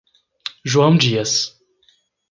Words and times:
João 0.65 0.97
Dias 0.97 1.61